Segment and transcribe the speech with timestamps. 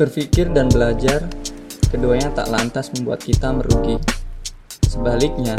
[0.00, 1.28] Berpikir dan belajar,
[1.92, 4.00] keduanya tak lantas membuat kita merugi.
[4.88, 5.52] Sebaliknya,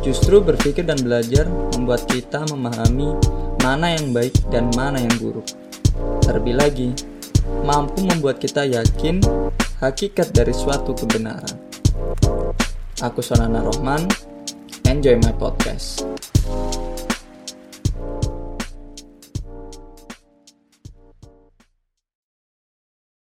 [0.00, 1.44] justru berpikir dan belajar
[1.76, 3.12] membuat kita memahami
[3.60, 5.44] mana yang baik dan mana yang buruk.
[6.24, 6.96] Terlebih lagi,
[7.60, 9.20] mampu membuat kita yakin
[9.84, 11.52] hakikat dari suatu kebenaran.
[13.04, 14.08] Aku Sonana Rohman,
[14.88, 16.11] enjoy my podcast.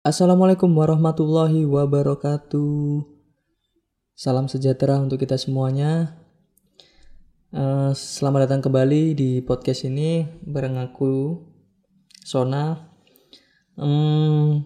[0.06, 3.02] Assalamualaikum warahmatullahi wabarakatuh.
[4.14, 6.22] Salam sejahtera untuk kita semuanya.
[7.50, 11.42] Uh, selamat datang kembali di podcast ini bareng aku
[12.22, 12.86] Sona.
[13.74, 14.62] Um,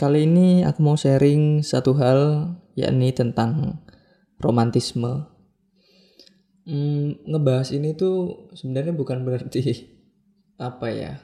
[0.00, 2.20] kali ini aku mau sharing satu hal
[2.72, 3.84] yakni tentang
[4.40, 5.28] romantisme.
[6.64, 9.92] Um, ngebahas ini tuh sebenarnya bukan berarti
[10.56, 11.20] apa ya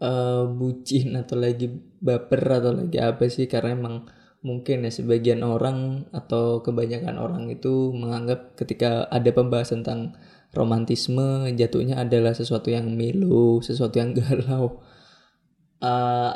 [0.00, 3.96] uh, bucin atau lagi baper atau lagi apa sih karena emang
[4.46, 10.14] mungkin ya sebagian orang atau kebanyakan orang itu menganggap ketika ada pembahasan tentang
[10.54, 14.80] romantisme jatuhnya adalah sesuatu yang milu, sesuatu yang galau.
[15.82, 16.32] Uh,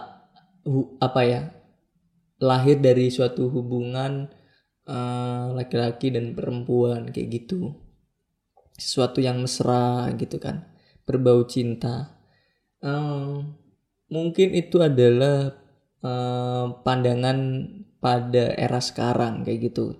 [1.00, 1.41] apa ya?
[2.41, 4.33] lahir dari suatu hubungan
[4.89, 7.77] eh, laki-laki uh, dan perempuan kayak gitu.
[8.80, 10.72] Sesuatu yang mesra gitu kan,
[11.05, 12.20] berbau cinta.
[12.81, 13.56] Um,
[14.09, 15.55] mungkin itu adalah
[16.00, 17.39] uh, pandangan
[18.00, 19.97] pada era sekarang kayak gitu.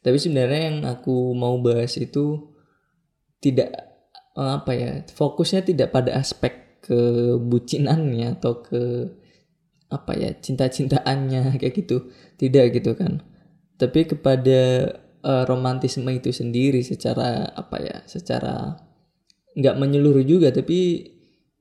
[0.00, 2.50] Tapi sebenarnya yang aku mau bahas itu
[3.38, 3.70] tidak
[4.34, 8.82] uh, apa ya, fokusnya tidak pada aspek kebucinannya atau ke
[9.90, 12.10] apa ya, cinta-cintaannya kayak gitu.
[12.36, 13.22] Tidak gitu kan.
[13.78, 14.92] Tapi kepada
[15.24, 18.76] uh, romantisme itu sendiri secara apa ya, secara
[19.50, 21.02] nggak menyeluruh juga tapi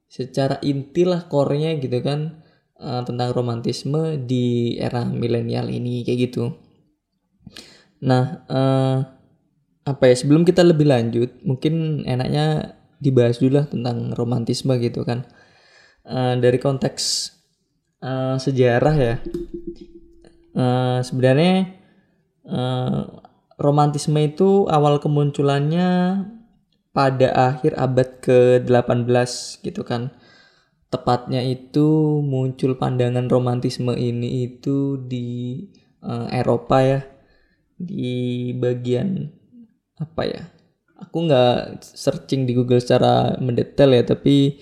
[0.09, 2.41] secara intilah core-nya gitu kan
[2.81, 6.57] uh, tentang romantisme di era milenial ini kayak gitu.
[8.01, 8.97] Nah, uh,
[9.85, 15.29] apa ya sebelum kita lebih lanjut, mungkin enaknya dibahas dulu lah tentang romantisme gitu kan.
[16.09, 17.35] Uh, dari konteks
[18.01, 19.15] uh, sejarah ya,
[20.57, 21.69] uh, sebenarnya
[22.49, 23.21] uh,
[23.61, 26.23] romantisme itu awal kemunculannya
[26.89, 29.31] pada akhir abad ke-18
[29.63, 30.13] gitu kan.
[30.89, 35.61] Tepatnya itu muncul pandangan romantisme ini itu di
[36.01, 37.01] uh, Eropa ya.
[37.77, 39.29] Di bagian
[40.01, 40.43] apa ya?
[40.99, 44.59] Aku nggak searching di Google secara mendetail ya, tapi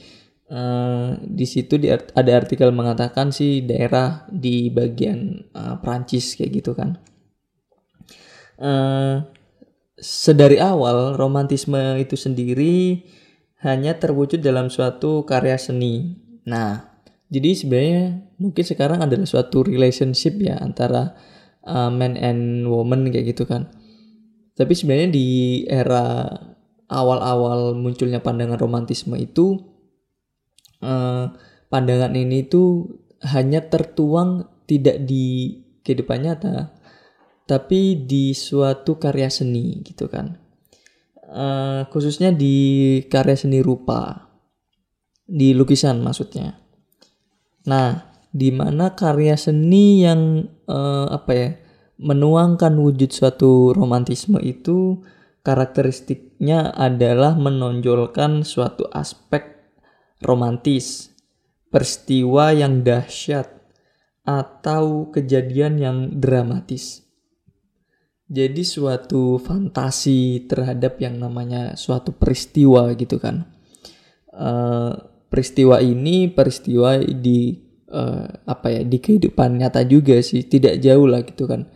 [0.51, 6.77] uh, di situ di, ada artikel mengatakan sih daerah di bagian uh, Prancis kayak gitu
[6.77, 6.99] kan.
[8.57, 9.25] Uh,
[9.97, 13.01] sedari awal romantisme itu sendiri
[13.65, 16.13] hanya terwujud dalam suatu karya seni.
[16.45, 18.03] Nah, jadi sebenarnya
[18.37, 21.17] mungkin sekarang adalah suatu relationship ya antara
[21.65, 23.73] uh, man and woman kayak gitu kan.
[24.53, 25.27] Tapi sebenarnya di
[25.65, 26.29] era
[26.87, 29.59] awal-awal munculnya pandangan romantisme itu
[30.81, 31.33] uh,
[31.67, 36.76] pandangan ini tuh hanya tertuang tidak di kehidupan nyata
[37.47, 40.35] tapi di suatu karya seni gitu kan.
[41.27, 44.27] Uh, khususnya di karya seni rupa.
[45.23, 46.59] Di lukisan maksudnya.
[47.71, 51.49] Nah di mana karya seni yang uh, apa ya
[51.97, 55.01] menuangkan wujud suatu romantisme itu
[55.41, 59.55] karakteristiknya adalah menonjolkan suatu aspek
[60.19, 61.15] romantis,
[61.71, 63.47] peristiwa yang dahsyat,
[64.27, 67.06] atau kejadian yang dramatis
[68.27, 73.47] jadi suatu fantasi terhadap yang namanya suatu peristiwa gitu kan.
[74.35, 74.93] Uh,
[75.31, 77.55] peristiwa ini peristiwa di
[77.87, 81.71] uh, apa ya di kehidupan nyata juga sih tidak jauh lah gitu kan.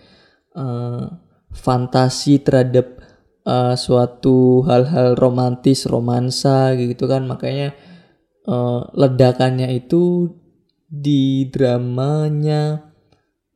[0.52, 1.08] Uh,
[1.56, 3.00] fantasi terhadap
[3.48, 7.32] uh, suatu hal-hal romantis romansa gitu kan.
[7.32, 7.72] Makanya
[8.44, 10.36] uh, ledakannya itu
[10.92, 12.91] di dramanya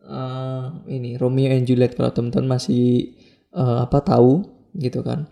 [0.05, 3.17] uh, ini Romeo and Juliet kalau teman-teman masih
[3.51, 4.45] uh, apa tahu
[4.77, 5.27] gitu kan.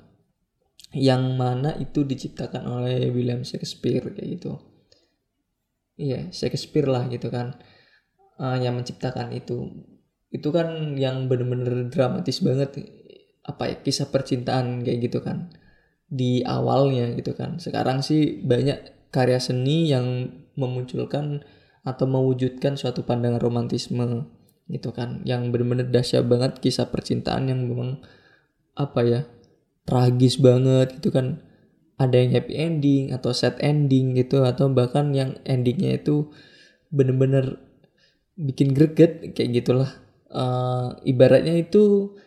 [0.94, 4.62] Yang mana itu diciptakan oleh William Shakespeare kayak gitu.
[5.98, 7.58] Iya Shakespeare lah gitu kan
[8.42, 9.70] uh, yang menciptakan itu.
[10.34, 12.74] Itu kan yang bener-bener dramatis banget
[13.44, 15.54] apa ya kisah percintaan kayak gitu kan
[16.10, 17.58] di awalnya gitu kan.
[17.58, 21.46] Sekarang sih banyak karya seni yang memunculkan
[21.84, 24.30] atau mewujudkan suatu pandangan romantisme
[24.70, 25.24] gitu kan.
[25.28, 28.04] Yang bener-bener dahsyat banget kisah percintaan yang memang
[28.74, 29.22] apa ya
[29.88, 31.44] tragis banget gitu kan.
[32.00, 36.34] Ada yang happy ending atau sad ending gitu atau bahkan yang endingnya itu
[36.90, 37.62] bener-bener
[38.36, 39.92] bikin greget kayak gitulah.
[40.34, 42.18] Uh, ibaratnya itu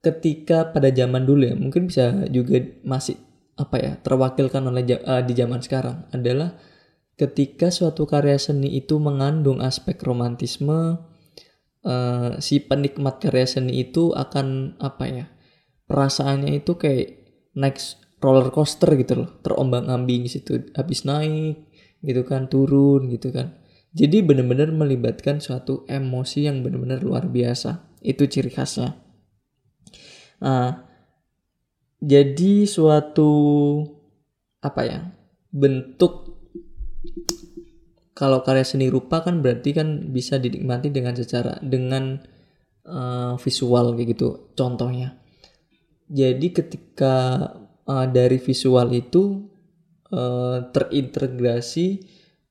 [0.00, 3.20] ketika pada zaman dulu ya mungkin bisa juga masih
[3.60, 6.56] apa ya terwakilkan oleh uh, di zaman sekarang adalah
[7.20, 10.96] ketika suatu karya seni itu mengandung aspek romantisme
[11.84, 15.26] uh, si penikmat karya seni itu akan apa ya
[15.90, 17.08] perasaannya itu kayak
[17.58, 17.82] naik
[18.22, 19.30] roller coaster gitu loh.
[19.42, 21.66] Terombang ambing situ habis naik
[22.04, 23.58] gitu kan turun gitu kan.
[23.90, 27.98] Jadi benar-benar melibatkan suatu emosi yang benar-benar luar biasa.
[28.00, 28.94] Itu ciri khasnya.
[30.40, 30.86] Nah
[32.00, 33.32] jadi suatu
[34.62, 35.00] apa ya
[35.50, 36.29] bentuk
[38.20, 42.20] kalau karya seni rupa kan berarti kan bisa dinikmati dengan secara dengan
[42.84, 45.16] uh, visual kayak gitu contohnya.
[46.12, 47.48] Jadi ketika
[47.88, 49.48] uh, dari visual itu
[50.12, 52.04] uh, terintegrasi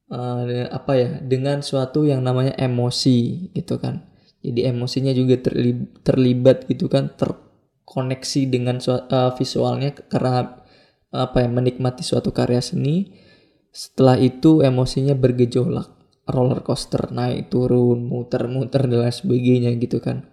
[0.10, 4.10] uh, apa ya dengan suatu yang namanya emosi gitu kan.
[4.42, 10.66] Jadi emosinya juga terlibat, terlibat gitu kan terkoneksi dengan uh, visualnya karena
[11.14, 13.29] apa ya menikmati suatu karya seni
[13.70, 15.96] setelah itu emosinya bergejolak.
[16.30, 20.30] Roller coaster naik turun muter-muter dan lain sebagainya gitu kan.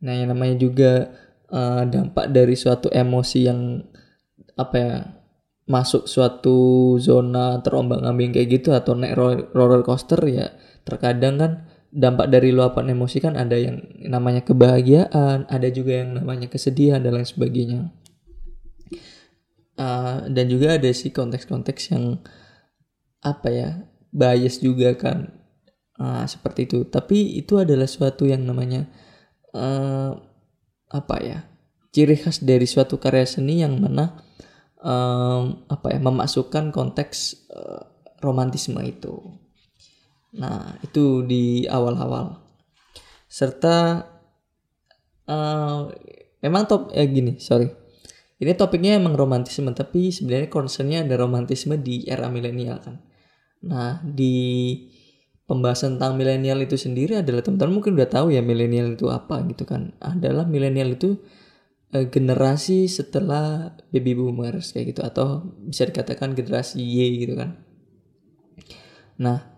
[0.00, 1.12] Nah yang namanya juga
[1.52, 3.84] uh, dampak dari suatu emosi yang
[4.56, 4.96] apa ya
[5.66, 9.18] masuk suatu zona terombang-ambing kayak gitu atau naik
[9.52, 10.54] roller coaster ya
[10.86, 11.52] terkadang kan
[11.90, 17.18] dampak dari luapan emosi kan ada yang namanya kebahagiaan ada juga yang namanya kesedihan dan
[17.18, 17.80] lain sebagainya.
[19.76, 22.16] Uh, dan juga ada sih konteks-konteks yang
[23.22, 23.70] apa ya
[24.12, 25.32] bias juga kan.
[25.96, 26.84] Uh, seperti itu.
[26.84, 28.84] Tapi itu adalah suatu yang namanya
[29.56, 30.12] uh,
[30.92, 31.38] apa ya
[31.88, 34.20] ciri khas dari suatu karya seni yang mana
[34.84, 37.80] um, apa ya memasukkan konteks uh,
[38.20, 39.16] romantisme itu.
[40.36, 42.44] Nah itu di awal-awal.
[43.24, 44.04] Serta
[45.24, 45.80] uh,
[46.44, 47.85] memang top ya gini sorry
[48.36, 53.00] ini topiknya emang romantisme tapi sebenarnya concernnya ada romantisme di era milenial kan?
[53.64, 54.76] Nah di
[55.48, 59.64] pembahasan tentang milenial itu sendiri adalah teman-teman mungkin udah tahu ya milenial itu apa gitu
[59.64, 59.96] kan?
[60.04, 61.16] Adalah milenial itu
[61.96, 65.00] e, generasi setelah baby boomers kayak gitu.
[65.00, 67.56] Atau bisa dikatakan generasi Y gitu kan?
[69.16, 69.56] Nah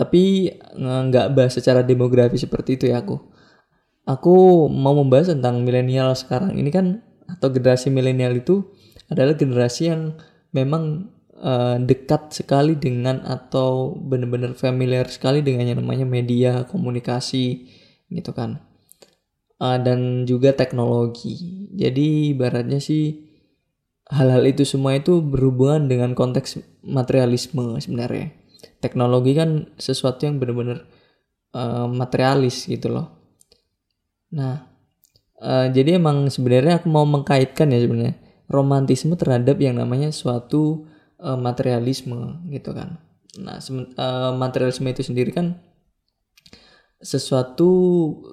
[0.00, 0.48] tapi
[0.80, 3.20] nggak bahas secara demografi seperti itu ya aku.
[4.08, 6.56] Aku mau membahas tentang milenial sekarang.
[6.56, 8.64] Ini kan atau generasi milenial itu
[9.08, 10.16] adalah generasi yang
[10.54, 17.68] memang uh, dekat sekali dengan atau benar-benar familiar sekali dengan yang namanya media komunikasi
[18.08, 18.62] gitu kan.
[19.58, 21.68] Uh, dan juga teknologi.
[21.74, 23.22] Jadi ibaratnya sih
[24.10, 28.34] hal-hal itu semua itu berhubungan dengan konteks materialisme sebenarnya.
[28.82, 30.84] Teknologi kan sesuatu yang benar-benar
[31.56, 33.08] uh, materialis gitu loh.
[34.34, 34.73] Nah
[35.40, 38.16] Uh, jadi emang sebenarnya aku mau mengkaitkan ya sebenarnya
[38.46, 40.86] romantisme terhadap yang namanya suatu
[41.20, 43.02] uh, materialisme gitu kan.
[43.40, 45.58] Nah, uh, materialisme itu sendiri kan
[47.04, 47.70] sesuatu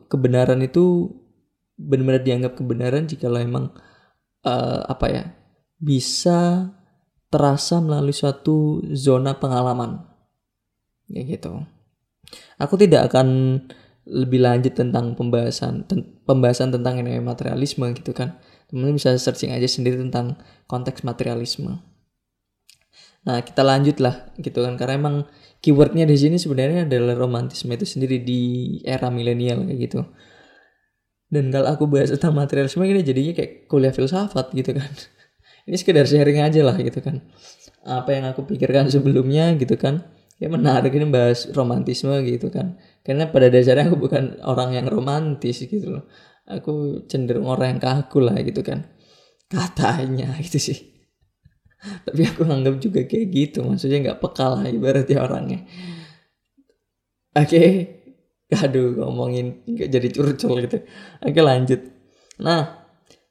[0.08, 1.12] kebenaran itu
[1.76, 3.74] benar-benar dianggap kebenaran jika emang
[4.46, 5.24] uh, apa ya
[5.82, 6.70] bisa
[7.34, 10.06] terasa melalui suatu zona pengalaman
[11.10, 11.66] ya gitu.
[12.62, 13.60] Aku tidak akan
[14.10, 18.42] lebih lanjut tentang pembahasan ten, pembahasan tentang ini materialisme gitu kan.
[18.70, 21.84] Teman-teman bisa searching aja sendiri tentang konteks materialisme.
[23.22, 25.16] Nah kita lanjut lah gitu kan karena emang
[25.62, 28.42] keywordnya di sini sebenarnya adalah romantisme itu sendiri di
[28.82, 30.02] era milenial kayak gitu.
[31.32, 34.92] Dan kalau aku bahas tentang materialisme ini jadinya kayak kuliah filsafat gitu kan.
[35.70, 37.22] Ini sekedar sharing aja lah gitu kan.
[37.86, 40.02] Apa yang aku pikirkan sebelumnya gitu kan
[40.42, 42.82] ya menarik ini bahas romantisme gitu kan.
[43.06, 46.10] Karena pada dasarnya aku bukan orang yang romantis gitu loh.
[46.50, 48.90] Aku cenderung orang yang kaku lah gitu kan.
[49.46, 50.82] Katanya gitu sih.
[51.82, 53.62] Tapi aku anggap juga kayak gitu.
[53.62, 55.62] Maksudnya nggak peka lah ibaratnya orangnya.
[57.38, 57.46] Oke.
[57.48, 57.70] Okay.
[58.52, 60.84] aduh ngomongin nggak jadi curcol gitu.
[61.24, 61.80] Oke lanjut.
[62.42, 62.82] Nah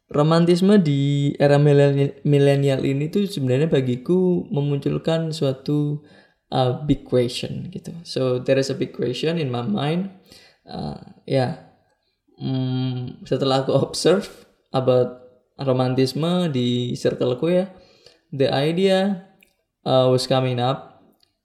[0.09, 6.01] romantisme di era milenial ini tuh sebenarnya bagiku memunculkan suatu
[6.51, 7.95] a big question gitu.
[8.03, 10.11] So there is a big question in my mind.
[10.67, 11.53] Uh, ya, yeah.
[12.39, 14.27] hmm, setelah aku observe
[14.75, 15.23] about
[15.59, 17.67] romantisme di circleku ya,
[18.35, 19.31] the idea
[19.87, 21.03] uh, was coming up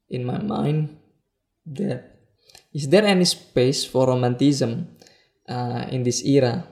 [0.10, 0.98] in my mind
[1.66, 2.18] that
[2.74, 4.98] is there any space for romantism
[5.50, 6.66] uh, in this era?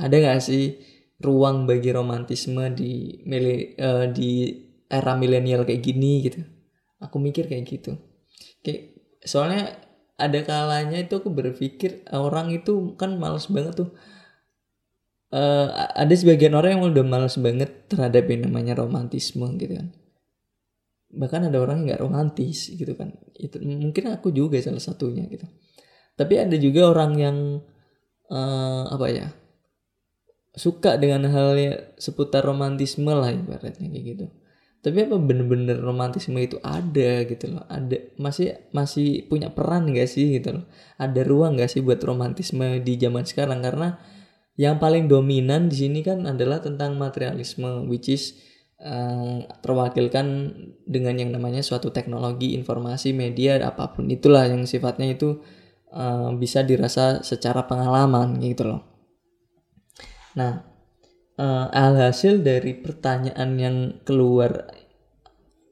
[0.00, 0.80] Ada nggak sih
[1.20, 3.20] ruang bagi romantisme di
[3.76, 4.30] uh, di
[4.88, 6.59] era milenial kayak gini gitu?
[7.00, 7.96] Aku mikir kayak gitu.
[8.60, 9.80] Kayak soalnya
[10.20, 13.90] ada kalanya itu aku berpikir orang itu kan males banget tuh.
[15.30, 19.88] Uh, ada sebagian orang yang udah males banget terhadap yang namanya romantisme gitu kan.
[21.10, 23.16] Bahkan ada orang yang nggak romantis gitu kan.
[23.34, 25.48] Itu mungkin aku juga salah satunya gitu.
[26.14, 27.36] Tapi ada juga orang yang
[28.28, 29.28] uh, apa ya
[30.54, 31.54] suka dengan hal
[31.94, 34.26] seputar romantisme lah ibaratnya kayak gitu
[34.80, 37.68] tapi apa bener-bener romantisme itu ada gitu loh.
[37.68, 40.64] Ada masih masih punya peran gak sih gitu loh?
[40.96, 43.60] Ada ruang gak sih buat romantisme di zaman sekarang?
[43.60, 44.00] Karena
[44.56, 48.40] yang paling dominan di sini kan adalah tentang materialisme which is
[48.80, 50.52] uh, terwakilkan
[50.88, 55.44] dengan yang namanya suatu teknologi informasi media apa pun itulah yang sifatnya itu
[55.92, 58.80] uh, bisa dirasa secara pengalaman gitu loh.
[60.40, 60.69] Nah
[61.40, 64.68] uh, alhasil dari pertanyaan yang keluar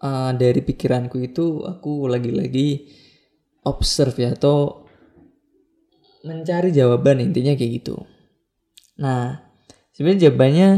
[0.00, 2.88] uh, dari pikiranku itu aku lagi-lagi
[3.68, 4.88] observe ya atau
[6.24, 7.96] mencari jawaban intinya kayak gitu.
[8.98, 9.44] Nah
[9.92, 10.70] sebenarnya jawabannya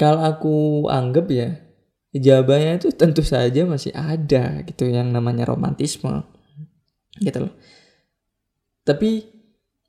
[0.00, 0.56] kalau aku
[0.88, 1.48] anggap ya
[2.16, 6.24] jawabannya itu tentu saja masih ada gitu yang namanya romantisme
[7.20, 7.54] gitu loh.
[8.82, 9.28] Tapi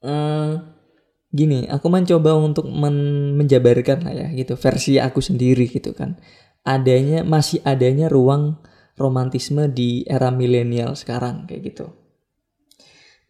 [0.03, 0.68] uh,
[1.29, 6.17] gini aku mencoba untuk men menjabarkan lah ya gitu versi aku sendiri gitu kan.
[6.65, 8.59] Adanya masih adanya ruang
[8.98, 11.86] romantisme di era milenial sekarang kayak gitu.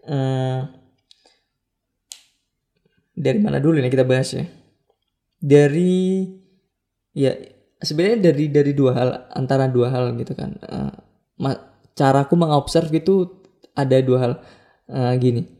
[0.07, 0.65] Uh,
[3.13, 4.47] dari mana dulu nih kita bahas ya?
[5.39, 6.25] Dari
[7.13, 7.35] ya
[7.83, 10.55] sebenarnya dari dari dua hal antara dua hal gitu kan.
[10.63, 10.95] Uh,
[11.99, 13.43] caraku mengobserv gitu
[13.75, 14.33] ada dua hal.
[14.89, 15.58] Uh, gini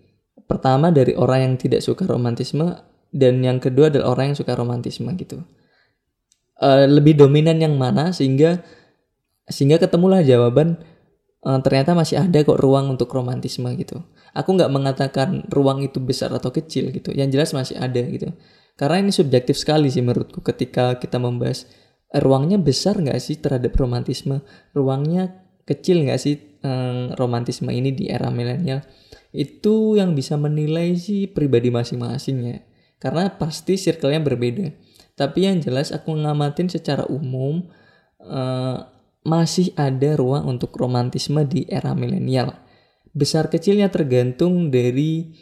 [0.49, 2.73] pertama dari orang yang tidak suka romantisme
[3.13, 5.45] dan yang kedua adalah orang yang suka romantisme gitu.
[6.59, 8.59] Uh, lebih dominan yang mana sehingga
[9.47, 10.81] sehingga ketemulah jawaban
[11.45, 14.01] uh, ternyata masih ada kok ruang untuk romantisme gitu.
[14.33, 17.13] Aku nggak mengatakan ruang itu besar atau kecil gitu.
[17.13, 18.33] Yang jelas masih ada gitu.
[18.79, 21.67] Karena ini subjektif sekali sih menurutku ketika kita membahas
[22.13, 24.39] eh, ruangnya besar nggak sih terhadap romantisme,
[24.71, 28.85] ruangnya kecil nggak sih eh, romantisme ini di era milenial.
[29.29, 32.57] Itu yang bisa menilai sih pribadi masing-masing ya.
[32.99, 34.67] Karena pasti circle-nya berbeda.
[35.15, 37.67] Tapi yang jelas aku ngamatin secara umum
[38.23, 38.77] eh,
[39.23, 42.55] masih ada ruang untuk romantisme di era milenial.
[43.11, 45.33] Besar kecilnya tergantung dari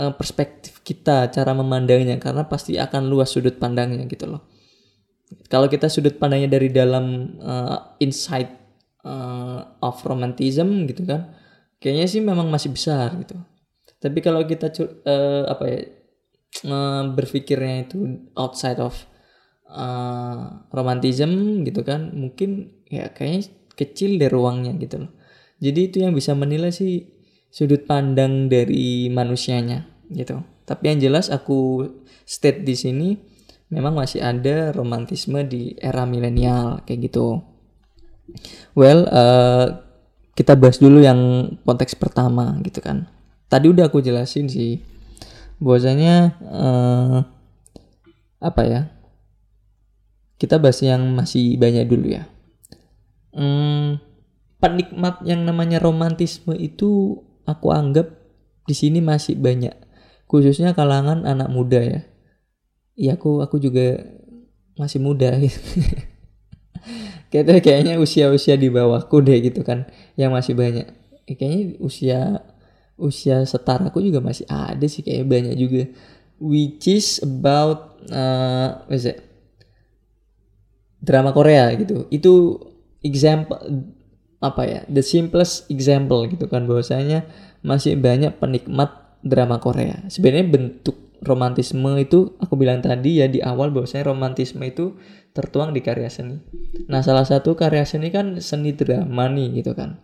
[0.00, 4.42] uh, perspektif kita cara memandangnya karena pasti akan luas sudut pandangnya gitu loh
[5.50, 8.50] kalau kita sudut pandangnya dari dalam uh, insight
[9.02, 11.34] uh, of romantism gitu kan
[11.82, 13.36] kayaknya sih memang masih besar gitu
[14.00, 14.70] tapi kalau kita
[15.04, 15.80] uh, apa ya
[16.68, 18.94] uh, berpikirnya itu outside of
[19.68, 25.12] uh, romantism gitu kan mungkin ya kayaknya kecil deh ruangnya gitu loh
[25.56, 27.16] jadi itu yang bisa menilai sih
[27.48, 30.44] sudut pandang dari manusianya gitu.
[30.68, 31.88] Tapi yang jelas aku
[32.28, 33.08] state di sini
[33.72, 37.40] memang masih ada romantisme di era milenial kayak gitu.
[38.76, 39.85] Well, uh,
[40.36, 43.08] kita bahas dulu yang konteks pertama gitu kan.
[43.48, 44.84] Tadi udah aku jelasin sih
[45.58, 47.18] bahwasanya uh,
[48.38, 48.80] apa ya?
[50.36, 52.28] Kita bahas yang masih banyak dulu ya.
[53.32, 53.96] Hmm,
[54.60, 58.12] penikmat yang namanya romantisme itu aku anggap
[58.66, 59.72] di sini masih banyak
[60.26, 62.00] khususnya kalangan anak muda ya
[62.98, 64.02] ya aku aku juga
[64.74, 65.60] masih muda gitu
[67.32, 70.86] kayaknya kayaknya usia-usia di bawahku deh gitu kan yang masih banyak.
[71.26, 72.20] Ya, kayaknya usia
[72.96, 75.82] usia setara aku juga masih ada sih kayak banyak juga.
[76.36, 79.26] Which is about uh, what is it?
[81.06, 82.10] drama Korea gitu.
[82.10, 82.58] Itu
[83.06, 83.62] example
[84.42, 87.24] apa ya the simplest example gitu kan bahwasanya
[87.62, 88.90] masih banyak penikmat
[89.22, 90.02] drama Korea.
[90.10, 94.96] Sebenarnya bentuk romantisme itu aku bilang tadi ya di awal bahwasanya romantisme itu
[95.32, 96.40] tertuang di karya seni
[96.88, 100.00] nah salah satu karya seni kan seni drama nih gitu kan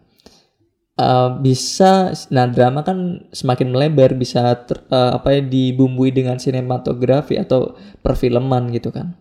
[1.01, 7.41] uh, bisa nah drama kan semakin melebar bisa ter, uh, apa ya dibumbui dengan sinematografi
[7.41, 9.17] atau perfilman gitu kan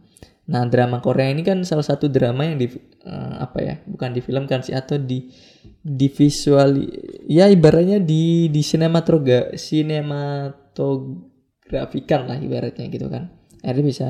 [0.51, 2.67] Nah, drama Korea ini kan salah satu drama yang di
[3.07, 3.75] uh, apa ya?
[3.87, 5.31] Bukan difilmkan sih atau di
[5.79, 6.75] di visual
[7.25, 9.55] ya ibaratnya di di sinematoga
[11.71, 13.31] sinematografikan lah ibaratnya gitu kan.
[13.63, 14.07] Akhirnya bisa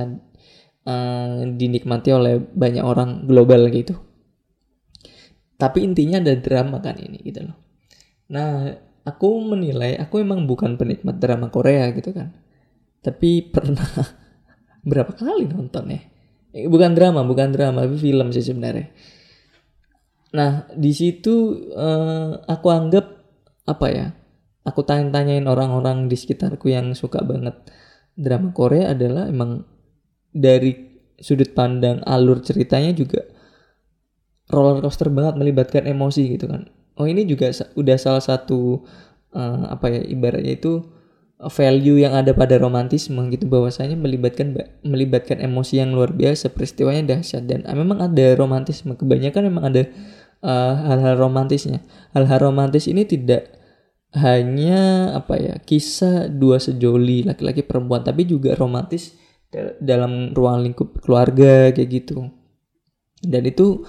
[0.90, 3.94] uh, dinikmati oleh banyak orang global gitu.
[5.62, 7.58] Tapi intinya ada drama kan ini gitu loh.
[8.34, 8.74] Nah,
[9.06, 12.34] aku menilai aku emang bukan penikmat drama Korea gitu kan.
[13.06, 13.86] Tapi pernah
[14.82, 16.02] berapa kali nonton ya?
[16.52, 18.92] Eh, bukan drama bukan drama tapi film sih sebenarnya
[20.32, 23.08] nah di situ uh, aku anggap
[23.68, 24.08] apa ya
[24.68, 27.58] aku tanya-tanyain orang-orang di sekitarku yang suka banget
[28.14, 29.66] drama Korea adalah emang
[30.32, 30.92] dari
[31.22, 33.22] sudut pandang alur ceritanya juga
[34.52, 36.68] roller coaster banget melibatkan emosi gitu kan.
[37.00, 38.84] Oh ini juga udah salah satu
[39.32, 40.84] uh, apa ya ibaratnya itu
[41.42, 43.48] value yang ada pada romantisme gitu.
[43.48, 44.54] Bahwasanya melibatkan
[44.84, 47.48] melibatkan emosi yang luar biasa peristiwanya dahsyat.
[47.48, 48.94] Dan uh, memang ada romantisme.
[49.00, 49.88] Kebanyakan memang ada
[50.44, 51.80] uh, hal-hal uh, romantisnya.
[52.12, 53.61] Hal-hal romantis ini tidak
[54.12, 59.16] hanya apa ya kisah dua sejoli laki-laki perempuan tapi juga romantis
[59.80, 62.32] dalam ruang lingkup keluarga kayak gitu.
[63.22, 63.84] Dan itu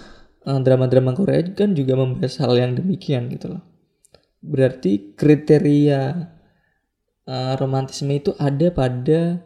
[0.46, 3.62] uh, drama-drama Korea kan juga membahas hal yang demikian gitu loh.
[4.42, 6.02] Berarti kriteria
[7.30, 9.38] uh, romantisme itu ada pada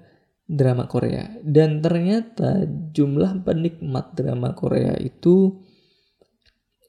[0.49, 1.29] drama Korea.
[1.45, 2.65] Dan ternyata
[2.97, 5.61] jumlah penikmat drama Korea itu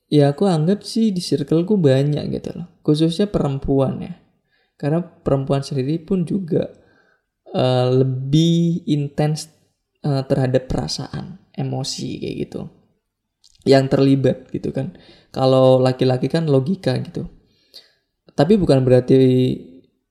[0.08, 2.68] ya aku anggap sih di circleku banyak gitu loh.
[2.84, 4.14] Khususnya perempuan ya.
[4.78, 6.70] Karena perempuan sendiri pun juga
[7.52, 9.50] uh, lebih intens
[10.06, 12.62] uh, terhadap perasaan emosi kayak gitu.
[13.68, 14.96] Yang terlibat gitu kan.
[15.34, 17.28] Kalau laki-laki kan logika gitu.
[18.38, 19.18] Tapi bukan berarti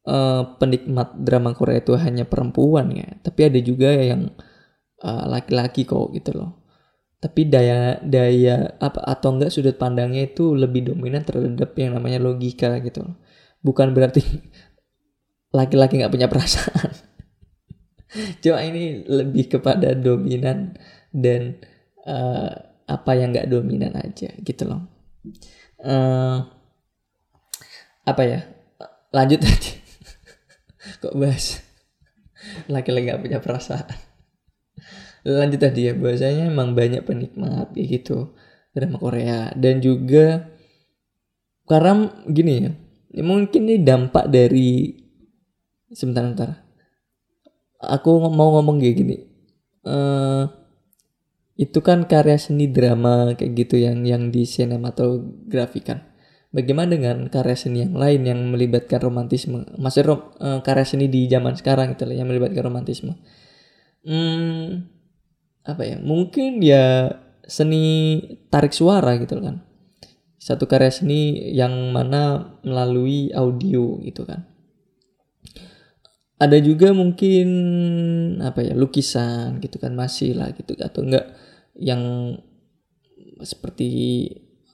[0.06, 4.34] uh, penikmat drama Korea itu hanya perempuan ya, tapi ada juga yang
[5.02, 6.65] uh, laki-laki kok gitu loh.
[7.16, 12.76] Tapi daya daya apa atau enggak sudut pandangnya itu lebih dominan terhadap yang namanya logika
[12.84, 13.02] gitu.
[13.64, 14.22] Bukan berarti
[15.58, 16.92] laki-laki nggak punya perasaan.
[18.44, 20.76] Cuma ini lebih kepada dominan
[21.10, 21.58] dan
[22.04, 22.52] uh,
[22.86, 24.86] apa yang nggak dominan aja gitu loh.
[25.82, 26.46] Uh,
[28.06, 28.40] apa ya
[29.10, 29.70] lanjut tadi
[31.02, 31.58] kok bahas
[32.70, 33.98] laki-laki gak punya perasaan
[35.26, 38.38] lanjut tadi ya bahasanya emang banyak penikmat kayak gitu
[38.70, 40.46] drama Korea dan juga
[41.66, 42.70] karena gini ya
[43.26, 44.94] mungkin ini dampak dari
[45.90, 46.50] sebentar sebentar
[47.82, 49.16] aku mau ngomong kayak gini
[49.88, 50.46] uh,
[51.56, 56.16] itu kan karya seni drama kayak gitu yang yang di sinematografikan
[56.56, 59.68] Bagaimana dengan karya seni yang lain yang melibatkan romantisme?
[59.76, 63.12] Maksudnya rom, uh, karya seni di zaman sekarang itu yang melibatkan romantisme.
[64.06, 64.88] Hmm,
[65.66, 65.96] apa ya?
[65.98, 67.10] Mungkin ya
[67.46, 69.62] seni tarik suara gitu kan.
[70.38, 74.46] Satu karya seni yang mana melalui audio gitu kan.
[76.36, 77.48] Ada juga mungkin
[78.44, 81.32] apa ya lukisan gitu kan masih lah gitu atau enggak
[81.74, 82.36] yang
[83.40, 83.88] seperti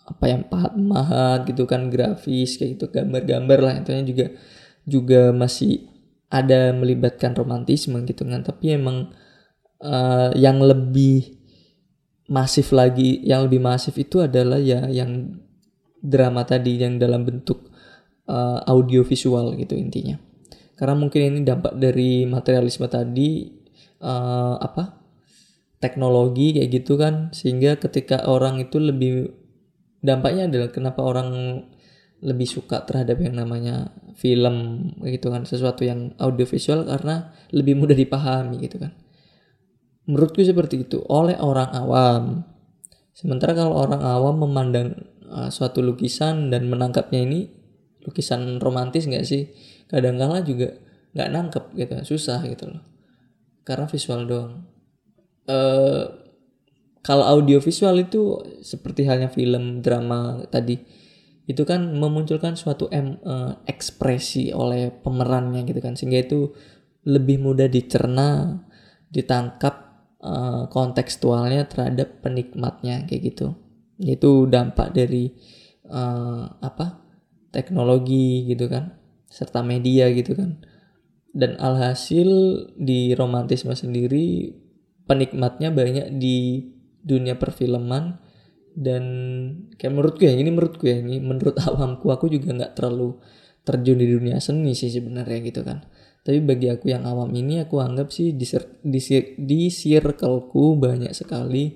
[0.03, 4.27] apa yang pahat mahat gitu kan grafis kayak gitu gambar-gambar lah intinya juga
[4.83, 5.87] juga masih
[6.27, 9.15] ada melibatkan romantisme gitu kan tapi emang
[9.83, 11.43] uh, yang lebih
[12.33, 15.37] masif lagi yang lebih masif itu adalah ya yang
[16.01, 17.69] drama tadi yang dalam bentuk
[18.31, 20.19] uh, audio visual gitu intinya.
[20.79, 23.47] Karena mungkin ini dampak dari materialisme tadi
[24.03, 24.99] uh, apa
[25.79, 29.31] teknologi kayak gitu kan sehingga ketika orang itu lebih
[30.03, 31.31] dampaknya adalah kenapa orang
[32.23, 38.63] lebih suka terhadap yang namanya film gitu kan sesuatu yang audiovisual karena lebih mudah dipahami
[38.63, 38.95] gitu kan
[40.07, 42.25] menurutku seperti itu oleh orang awam.
[43.13, 44.97] Sementara kalau orang awam memandang
[45.29, 47.41] uh, suatu lukisan dan menangkapnya ini
[48.03, 49.53] lukisan romantis nggak sih?
[49.87, 50.75] Kadang-kala juga
[51.13, 52.83] nggak nangkep gitu susah gitu loh.
[53.63, 54.53] Karena visual doang.
[55.47, 56.07] Uh,
[57.03, 60.79] kalau audiovisual itu seperti halnya film drama tadi
[61.51, 65.95] itu kan memunculkan suatu em, uh, ekspresi oleh pemerannya gitu kan.
[65.95, 66.51] Sehingga itu
[67.07, 68.63] lebih mudah dicerna
[69.13, 69.92] ditangkap
[70.23, 73.59] uh, kontekstualnya terhadap penikmatnya kayak gitu.
[73.99, 75.35] Itu dampak dari
[75.91, 77.03] uh, apa
[77.53, 78.97] teknologi gitu kan
[79.29, 80.63] serta media gitu kan.
[81.33, 82.29] Dan alhasil
[82.77, 84.53] di romantisme sendiri
[85.05, 86.71] penikmatnya banyak di
[87.03, 88.23] dunia perfilman.
[88.73, 89.05] Dan
[89.77, 93.21] kayak menurutku ya ini menurutku ya ini menurut awamku aku juga nggak terlalu
[93.63, 95.87] terjun di dunia seni sih sebenarnya gitu kan
[96.23, 98.47] tapi bagi aku yang awam ini aku anggap sih di
[98.87, 99.01] di,
[99.43, 101.75] di circleku banyak sekali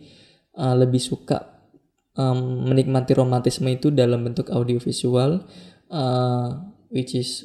[0.55, 1.67] uh, lebih suka
[2.15, 5.43] um, menikmati romantisme itu dalam bentuk audiovisual
[5.91, 6.49] uh,
[6.95, 7.43] which is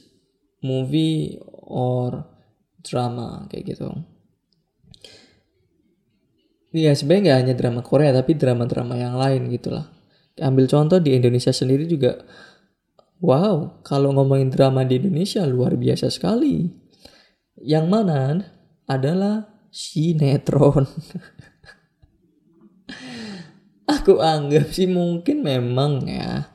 [0.62, 2.22] movie or
[2.86, 3.90] drama kayak gitu
[6.72, 9.92] Iya sebenarnya nggak hanya drama Korea tapi drama-drama yang lain gitulah.
[10.40, 12.24] Ambil contoh di Indonesia sendiri juga,
[13.20, 16.81] wow kalau ngomongin drama di Indonesia luar biasa sekali.
[17.60, 18.22] Yang mana
[18.88, 20.88] adalah sinetron.
[23.88, 26.52] Aku anggap sih mungkin memang ya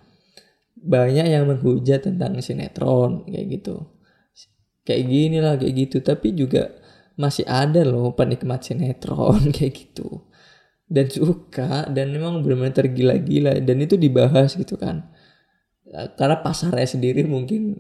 [0.77, 3.77] banyak yang menghujat tentang sinetron kayak gitu.
[4.87, 5.97] Kayak gini lah kayak gitu.
[6.01, 6.71] Tapi juga
[7.19, 10.25] masih ada loh penikmat sinetron kayak gitu.
[10.87, 13.59] Dan suka dan memang benar-benar tergila-gila.
[13.59, 15.11] Dan itu dibahas gitu kan.
[16.17, 17.79] Karena pasarnya sendiri mungkin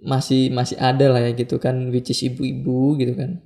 [0.00, 3.40] masih masih ada lah ya gitu kan which is ibu-ibu gitu kan.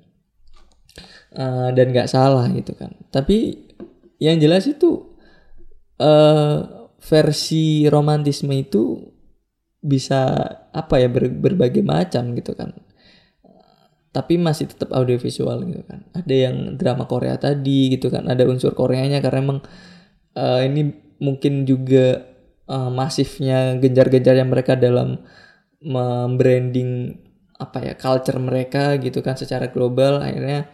[1.34, 2.94] Uh, dan nggak salah gitu kan.
[3.10, 3.58] Tapi
[4.22, 5.18] yang jelas itu
[5.98, 9.12] uh, versi romantisme itu
[9.84, 10.32] bisa
[10.72, 12.72] apa ya ber, berbagai macam gitu kan.
[14.14, 16.06] Tapi masih tetap audiovisual gitu kan.
[16.14, 19.58] Ada yang drama Korea tadi gitu kan ada unsur Koreanya karena emang
[20.38, 22.22] uh, ini mungkin juga
[22.70, 25.18] uh, masifnya genjar-genjar yang mereka dalam
[25.84, 27.20] membranding
[27.60, 30.66] apa ya culture mereka gitu kan secara global akhirnya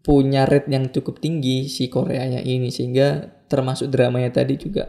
[0.00, 4.88] punya rate yang cukup tinggi si Koreanya ini sehingga termasuk dramanya tadi juga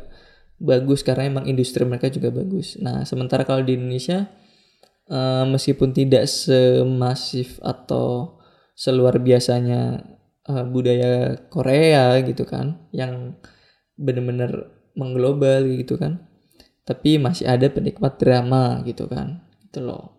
[0.62, 2.80] bagus karena emang industri mereka juga bagus.
[2.80, 4.32] Nah sementara kalau di Indonesia
[5.12, 8.40] uh, meskipun tidak semasif atau
[8.72, 10.00] seluar biasanya
[10.48, 13.36] uh, budaya Korea gitu kan yang
[14.00, 16.31] benar-benar mengglobal gitu kan
[16.82, 19.46] tapi masih ada penikmat drama gitu kan.
[19.68, 20.18] Gitu loh.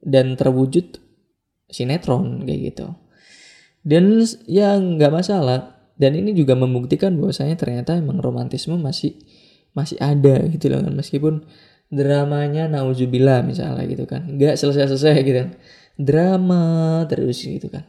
[0.00, 1.00] Dan terwujud
[1.68, 2.86] sinetron kayak gitu.
[3.84, 5.74] Dan ya nggak masalah.
[5.94, 9.14] Dan ini juga membuktikan bahwasanya ternyata emang romantisme masih
[9.74, 10.94] masih ada gitu loh kan.
[10.94, 11.34] Meskipun
[11.92, 14.26] dramanya nauzubillah misalnya gitu kan.
[14.26, 15.50] Nggak selesai-selesai gitu kan.
[15.94, 16.64] Drama
[17.06, 17.86] terus gitu kan.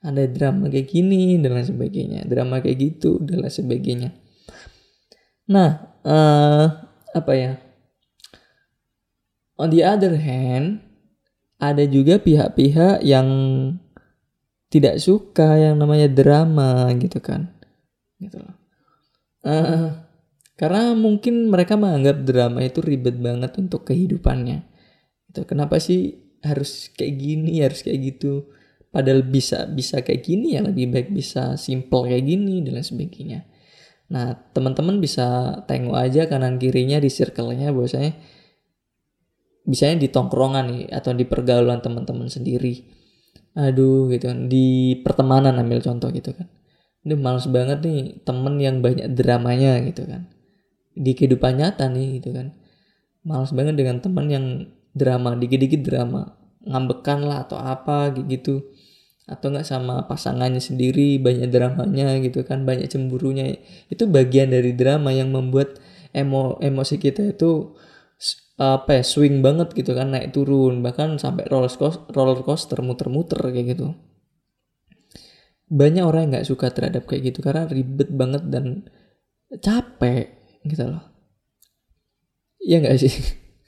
[0.00, 2.20] Ada drama kayak gini dan lain sebagainya.
[2.24, 4.10] Drama kayak gitu dan lain sebagainya.
[5.50, 5.70] Nah
[6.06, 7.52] uh, apa ya
[9.58, 10.80] on the other hand
[11.60, 13.28] ada juga pihak-pihak yang
[14.70, 17.52] tidak suka yang namanya drama gitu kan
[18.22, 18.56] gitu loh
[19.44, 20.10] uh,
[20.60, 24.60] karena mungkin mereka menganggap drama itu ribet banget untuk kehidupannya.
[25.32, 28.52] Itu kenapa sih harus kayak gini, harus kayak gitu.
[28.92, 33.40] Padahal bisa bisa kayak gini ya lebih baik bisa simple kayak gini dan lain sebagainya.
[34.10, 38.18] Nah, teman-teman bisa tengok aja kanan kirinya di circle-nya bahwasanya
[39.62, 42.90] bisanya di tongkrongan nih atau di pergaulan teman-teman sendiri.
[43.54, 44.50] Aduh gitu kan.
[44.50, 46.50] Di pertemanan ambil contoh gitu kan.
[47.06, 50.26] Ini males banget nih temen yang banyak dramanya gitu kan.
[50.92, 52.50] Di kehidupan nyata nih gitu kan.
[53.22, 54.46] Males banget dengan teman yang
[54.90, 56.34] drama dikit-dikit drama.
[56.66, 58.74] Ngambekan lah atau apa gitu
[59.28, 63.58] atau nggak sama pasangannya sendiri banyak dramanya gitu kan banyak cemburunya.
[63.92, 65.78] Itu bagian dari drama yang membuat
[66.10, 67.76] emo emosi kita itu
[68.60, 70.84] apa ya swing banget gitu kan naik turun.
[70.84, 73.96] Bahkan sampai roller coaster, roller coaster muter-muter kayak gitu.
[75.70, 78.84] Banyak orang yang nggak suka terhadap kayak gitu karena ribet banget dan
[79.62, 81.02] capek gitu loh.
[82.60, 83.14] Iya nggak sih?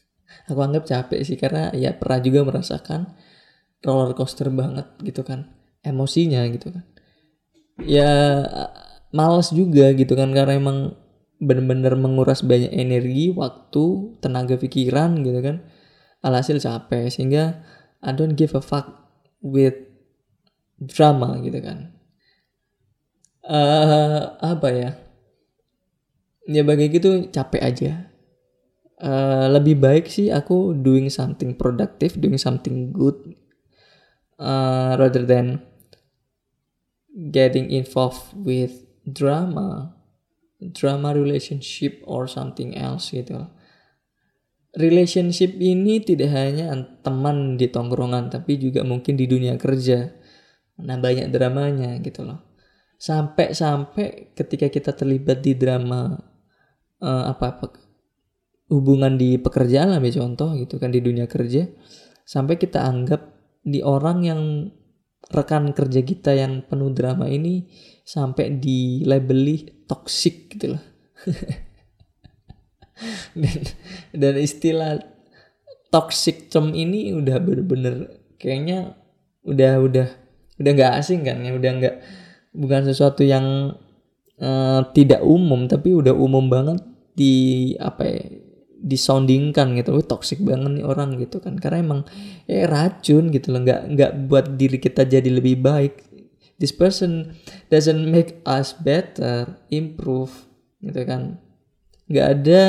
[0.51, 3.15] Aku anggap capek sih karena ya pernah juga merasakan
[3.83, 5.51] roller coaster banget gitu kan.
[5.83, 6.85] Emosinya gitu kan.
[7.83, 8.11] Ya
[9.11, 10.95] males juga gitu kan karena emang
[11.43, 15.67] bener-bener menguras banyak energi waktu tenaga pikiran gitu kan.
[16.23, 17.67] Alhasil capek sehingga
[17.99, 19.11] I don't give a fuck
[19.43, 19.75] with
[20.79, 21.91] drama gitu kan.
[23.43, 24.91] Uh, apa ya?
[26.47, 27.93] Ya bagi gitu capek aja.
[29.03, 33.32] Uh, lebih baik sih aku doing something productive doing something good
[34.43, 35.63] uh, rather than
[37.15, 39.95] getting involved with drama
[40.59, 43.47] drama relationship or something else gitu.
[44.73, 46.73] Relationship ini tidak hanya
[47.05, 50.11] teman di tongkrongan tapi juga mungkin di dunia kerja.
[50.81, 52.41] Nah banyak dramanya gitu loh.
[52.97, 56.15] Sampai-sampai ketika kita terlibat di drama
[57.03, 57.67] uh, apa apa
[58.71, 61.69] hubungan di pekerjaan lah contoh gitu kan di dunia kerja
[62.25, 64.43] sampai kita anggap di orang yang
[65.31, 67.71] rekan kerja kita yang penuh drama ini
[68.03, 70.85] sampai di labeli toxic gitu loh.
[73.35, 73.59] Dan
[74.15, 74.95] dan istilah
[75.91, 78.95] toxic term ini udah bener-bener kayaknya
[79.43, 80.09] udah udah
[80.63, 81.97] udah nggak asing kan ya udah nggak
[82.55, 83.75] bukan sesuatu yang
[84.39, 86.79] uh, tidak umum tapi udah umum banget
[87.13, 87.35] di
[87.77, 88.23] apa ya
[88.83, 92.01] disoundingkan gitu, oh, toxic banget nih orang gitu kan, karena emang
[92.51, 96.03] ya racun gitu loh, nggak nggak buat diri kita jadi lebih baik.
[96.59, 97.39] This person
[97.71, 100.35] doesn't make us better, improve
[100.83, 101.39] gitu kan,
[102.11, 102.63] nggak ada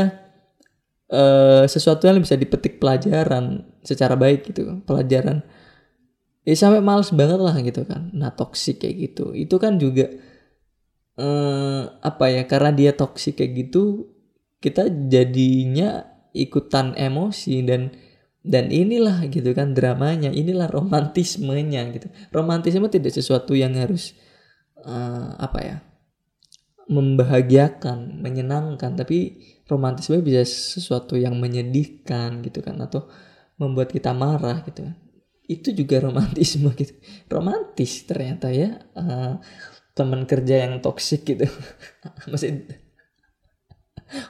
[1.10, 5.42] uh, sesuatu yang bisa dipetik pelajaran secara baik gitu, pelajaran.
[6.46, 10.14] Ya sampai males banget lah gitu kan, nah toxic kayak gitu, itu kan juga
[11.18, 14.13] uh, apa ya, karena dia toxic kayak gitu
[14.64, 17.92] kita jadinya ikutan emosi dan
[18.44, 22.08] dan inilah gitu kan dramanya inilah romantismenya gitu.
[22.32, 24.16] Romantisme tidak sesuatu yang harus
[24.84, 25.78] uh, apa ya
[26.92, 29.40] membahagiakan menyenangkan tapi
[29.72, 33.08] romantisme bisa sesuatu yang menyedihkan gitu kan atau
[33.56, 34.96] membuat kita marah gitu kan.
[35.48, 36.96] Itu juga romantisme gitu.
[37.32, 39.40] Romantis ternyata ya uh,
[39.96, 41.48] teman kerja yang toksik gitu.
[42.32, 42.83] Masih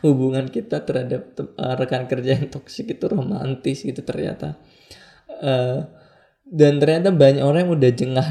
[0.05, 4.59] hubungan kita terhadap uh, rekan kerja yang toksik itu romantis gitu ternyata.
[5.27, 5.87] Uh,
[6.47, 8.27] dan ternyata banyak orang yang udah jengah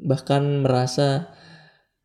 [0.00, 1.34] bahkan merasa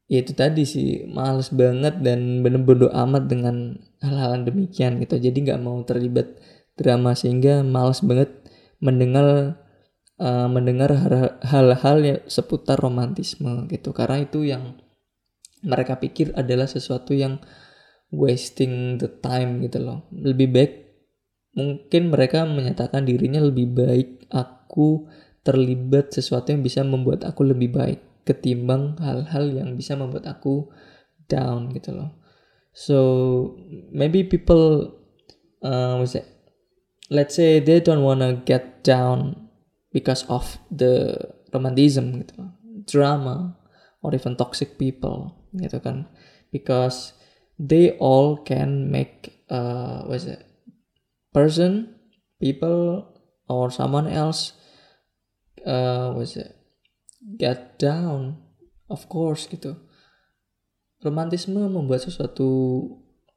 [0.06, 5.18] ya itu tadi sih males banget dan bener bodo amat dengan hal-hal demikian gitu.
[5.18, 6.38] Jadi nggak mau terlibat
[6.76, 8.32] drama sehingga males banget
[8.84, 9.58] mendengar
[10.20, 10.92] uh, mendengar
[11.42, 13.96] hal-hal yang seputar romantisme gitu.
[13.96, 14.78] Karena itu yang
[15.66, 17.42] mereka pikir adalah sesuatu yang
[18.16, 20.74] wasting the time gitu loh lebih baik
[21.56, 25.08] mungkin mereka menyatakan dirinya lebih baik aku
[25.46, 30.68] terlibat sesuatu yang bisa membuat aku lebih baik ketimbang hal-hal yang bisa membuat aku
[31.30, 32.18] down gitu loh.
[32.74, 32.98] So
[33.94, 34.98] maybe people
[35.62, 36.18] uh, what's?
[37.14, 39.48] Let's say they don't wanna get down
[39.94, 41.14] because of the
[41.54, 42.52] romanticism gitu loh.
[42.86, 43.58] drama
[44.06, 46.06] or even toxic people gitu kan
[46.54, 47.15] because
[47.60, 50.44] they all can make uh what's it?
[51.32, 51.96] Person
[52.40, 53.12] people
[53.48, 54.56] or someone else
[55.66, 56.56] uh what's it?
[57.40, 58.42] Get down
[58.92, 59.76] of course gitu.
[61.02, 62.50] Romantisme membuat sesuatu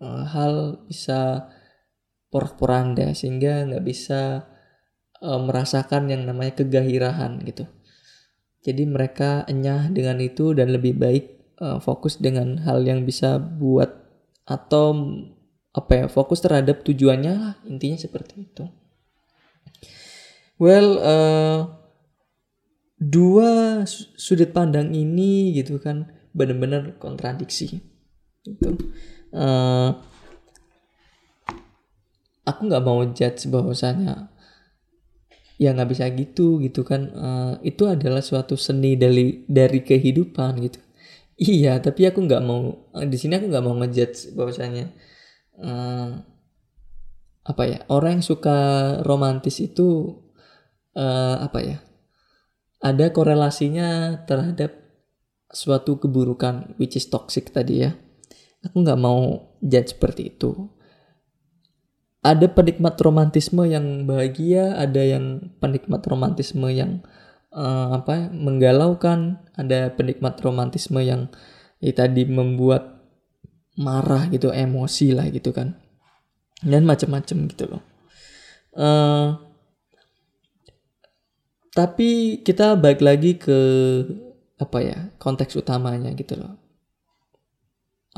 [0.00, 1.50] uh, hal bisa
[2.32, 4.46] porak-poranda sehingga nggak bisa
[5.20, 7.68] uh, merasakan yang namanya kegahirahan gitu.
[8.64, 11.24] Jadi mereka enyah dengan itu dan lebih baik
[11.62, 14.07] uh, fokus dengan hal yang bisa buat
[14.48, 14.96] atau
[15.76, 18.64] apa ya fokus terhadap tujuannya lah intinya seperti itu.
[20.58, 21.60] Well uh,
[22.98, 23.84] dua
[24.16, 27.78] sudut pandang ini gitu kan benar-benar kontradiksi
[28.42, 28.68] itu
[29.36, 29.94] uh,
[32.42, 34.32] aku nggak mau judge bahwasanya
[35.60, 37.12] ya nggak bisa gitu gitu kan.
[37.12, 40.87] Uh, itu adalah suatu seni dari dari kehidupan gitu
[41.38, 44.90] iya tapi aku nggak mau di sini aku nggak mau ngejudge bahwasanya
[45.62, 46.18] uh,
[47.48, 48.58] apa ya orang yang suka
[49.06, 50.18] romantis itu
[50.98, 51.78] uh, apa ya
[52.78, 54.78] ada korelasinya terhadap
[55.48, 57.96] suatu keburukan which is toxic tadi ya.
[58.62, 60.70] Aku nggak mau judge seperti itu.
[62.22, 67.06] Ada penikmat romantisme yang bahagia, ada yang penikmat romantisme yang
[67.58, 71.26] uh, apa menggalaukan, ada penikmat romantisme yang
[71.82, 73.02] ya, tadi membuat
[73.74, 75.74] marah gitu, emosi lah gitu kan.
[76.62, 77.82] Dan macam-macam gitu loh.
[78.78, 79.48] Uh,
[81.78, 83.58] tapi kita balik lagi ke
[84.58, 86.58] apa ya konteks utamanya gitu loh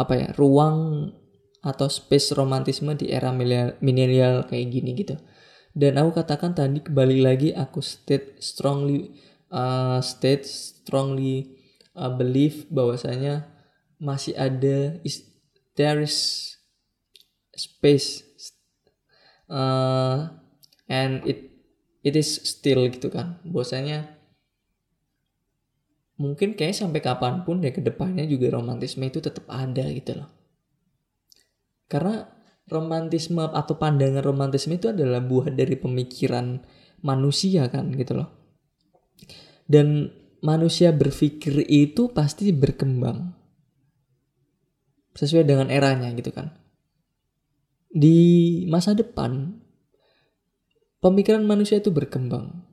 [0.00, 1.12] apa ya ruang
[1.60, 3.28] atau space romantisme di era
[3.84, 5.20] milenial kayak gini gitu
[5.76, 9.12] dan aku katakan tadi kembali lagi aku state strongly
[9.50, 11.58] uh, state strongly
[11.94, 13.50] uh, believe bahwasanya
[14.00, 15.26] masih ada is,
[15.76, 16.56] there is
[17.52, 18.24] space
[19.50, 20.32] uh,
[20.88, 21.52] and it
[22.00, 23.36] it is still gitu kan.
[23.44, 24.16] Bahwasanya
[26.16, 30.30] mungkin kayak sampai kapan pun ya ke depannya juga romantisme itu tetap ada gitu loh.
[31.90, 32.24] Karena
[32.70, 36.62] romantisme atau pandangan romantisme itu adalah buah dari pemikiran
[37.02, 38.39] manusia kan gitu loh
[39.70, 43.36] dan manusia berpikir itu pasti berkembang.
[45.14, 46.54] Sesuai dengan eranya gitu kan.
[47.90, 48.18] Di
[48.70, 49.58] masa depan
[51.02, 52.66] pemikiran manusia itu berkembang.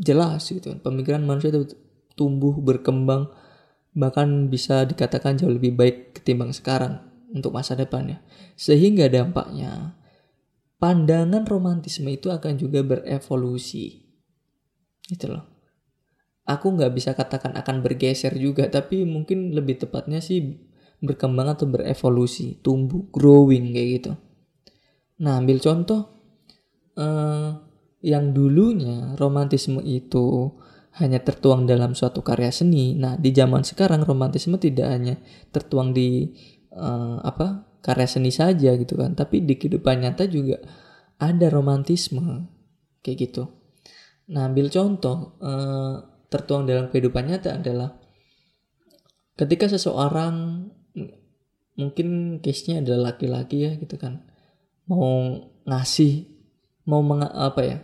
[0.00, 1.76] Jelas gitu pemikiran manusia itu
[2.16, 3.28] tumbuh berkembang
[3.96, 7.02] bahkan bisa dikatakan jauh lebih baik ketimbang sekarang
[7.34, 8.22] untuk masa depannya
[8.54, 9.98] sehingga dampaknya
[10.78, 14.09] pandangan romantisme itu akan juga berevolusi
[15.10, 15.44] gitu loh
[16.46, 20.62] aku nggak bisa katakan akan bergeser juga tapi mungkin lebih tepatnya sih
[21.02, 24.12] berkembang atau berevolusi tumbuh growing kayak gitu
[25.20, 26.00] nah ambil contoh
[26.96, 27.50] uh,
[28.00, 30.56] yang dulunya romantisme itu
[30.98, 32.98] hanya tertuang dalam suatu karya seni.
[32.98, 35.14] Nah, di zaman sekarang romantisme tidak hanya
[35.54, 36.34] tertuang di
[36.74, 40.58] uh, apa karya seni saja gitu kan, tapi di kehidupan nyata juga
[41.20, 42.50] ada romantisme
[43.04, 43.59] kayak gitu.
[44.30, 45.98] Nah, ambil contoh uh,
[46.30, 47.98] tertuang dalam kehidupan nyata adalah
[49.34, 50.66] ketika seseorang
[51.74, 54.22] mungkin case-nya adalah laki-laki ya gitu kan.
[54.86, 55.34] Mau
[55.66, 56.30] ngasih
[56.86, 57.78] mau meng, apa ya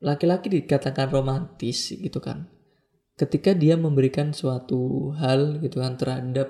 [0.00, 2.48] laki-laki dikatakan romantis gitu kan.
[3.14, 6.48] Ketika dia memberikan suatu hal gitu kan terhadap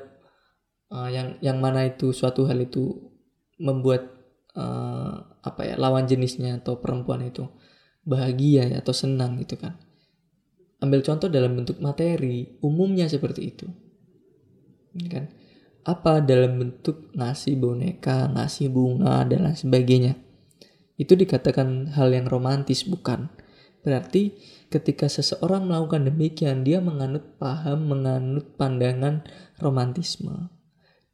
[0.94, 3.10] uh, yang yang mana itu suatu hal itu
[3.58, 4.06] membuat
[4.54, 7.46] uh, apa ya lawan jenisnya atau perempuan itu
[8.04, 9.80] bahagia ya, atau senang gitu kan.
[10.84, 13.66] Ambil contoh dalam bentuk materi umumnya seperti itu.
[15.08, 15.32] Kan?
[15.84, 20.12] Apa dalam bentuk ngasih boneka ngasih bunga dan lain sebagainya.
[20.94, 23.32] Itu dikatakan hal yang romantis bukan?
[23.84, 24.36] Berarti
[24.72, 29.24] ketika seseorang melakukan demikian dia menganut paham menganut pandangan
[29.60, 30.52] romantisme.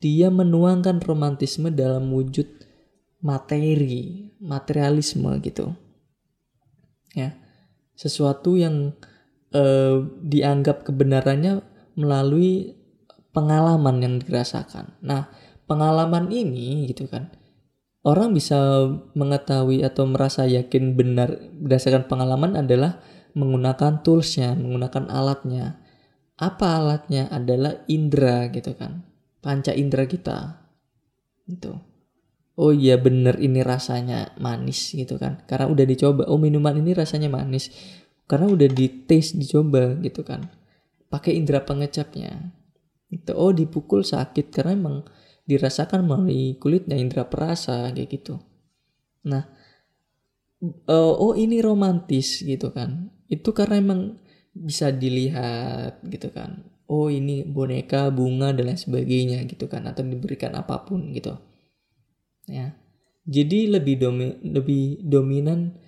[0.00, 2.46] Dia menuangkan romantisme dalam wujud
[3.20, 5.76] materi materialisme gitu
[7.14, 7.34] ya
[8.00, 8.96] sesuatu yang
[9.52, 11.60] eh, dianggap kebenarannya
[12.00, 12.80] melalui
[13.36, 14.96] pengalaman yang dirasakan.
[15.04, 15.28] Nah,
[15.68, 17.30] pengalaman ini gitu kan,
[18.02, 22.98] orang bisa mengetahui atau merasa yakin benar berdasarkan pengalaman adalah
[23.36, 25.78] menggunakan toolsnya, menggunakan alatnya.
[26.40, 29.04] Apa alatnya adalah indera gitu kan,
[29.44, 30.56] panca indera kita.
[31.44, 31.89] Itu.
[32.58, 36.22] Oh iya bener ini rasanya manis gitu kan, karena udah dicoba.
[36.26, 37.70] Oh minuman ini rasanya manis,
[38.26, 40.50] karena udah di taste dicoba gitu kan.
[41.10, 42.54] Pakai indera pengecapnya.
[43.10, 44.96] Itu oh dipukul sakit karena emang
[45.46, 48.38] dirasakan melalui kulitnya indera perasa kayak gitu.
[49.26, 49.42] Nah
[50.86, 53.10] uh, oh ini romantis gitu kan.
[53.26, 54.00] Itu karena emang
[54.54, 56.66] bisa dilihat gitu kan.
[56.90, 59.86] Oh ini boneka bunga dan lain sebagainya gitu kan.
[59.90, 61.49] Atau diberikan apa pun gitu
[62.50, 62.74] ya
[63.24, 65.78] jadi lebih domi lebih dominan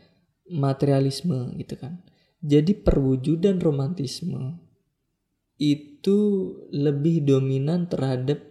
[0.46, 2.00] materialisme gitu kan
[2.42, 4.62] jadi perwujudan romantisme
[5.58, 6.18] itu
[6.74, 8.42] lebih dominan terhadap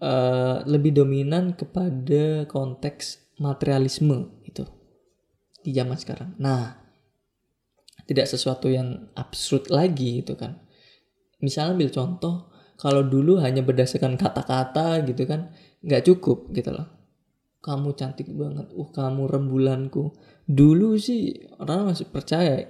[0.00, 4.64] uh, lebih dominan kepada konteks materialisme itu
[5.62, 6.34] di zaman sekarang.
[6.40, 6.74] Nah,
[8.08, 10.58] tidak sesuatu yang absurd lagi itu kan.
[11.38, 12.34] Misalnya ambil contoh,
[12.78, 17.01] kalau dulu hanya berdasarkan kata-kata gitu kan, nggak cukup gitu loh.
[17.62, 20.10] Kamu cantik banget, uh kamu rembulanku.
[20.50, 22.66] Dulu sih orang masih percaya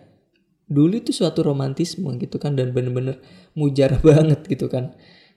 [0.69, 3.21] dulu itu suatu romantisme gitu kan dan bener-bener
[3.57, 4.93] mujar banget gitu kan.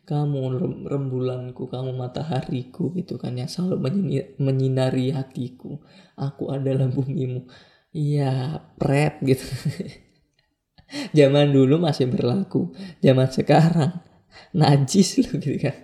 [0.06, 4.06] Kamu rembulanku kamu matahariku gitu kan yang selalu
[4.38, 5.82] menyinari hatiku.
[6.20, 7.50] Aku adalah bumimu.
[7.96, 9.48] Iya pret gitu.
[11.18, 12.70] Zaman dulu masih berlaku
[13.02, 14.06] zaman sekarang.
[14.54, 15.76] Najis loh gitu kan.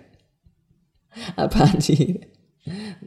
[1.34, 2.31] Apaan sih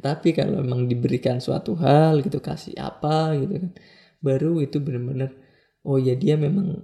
[0.05, 3.71] tapi kalau memang diberikan suatu hal gitu kasih apa gitu kan
[4.19, 5.31] baru itu benar-benar
[5.87, 6.83] oh ya dia memang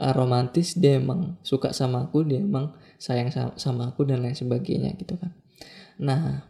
[0.00, 3.28] uh, romantis dia emang suka sama aku dia emang sayang
[3.60, 5.36] sama, aku dan lain sebagainya gitu kan.
[6.00, 6.48] Nah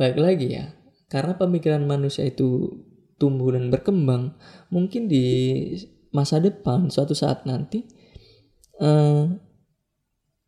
[0.00, 0.72] baik lagi ya
[1.12, 2.72] karena pemikiran manusia itu
[3.20, 4.34] tumbuh dan berkembang
[4.72, 5.24] mungkin di
[6.10, 7.86] masa depan suatu saat nanti
[8.82, 9.28] uh,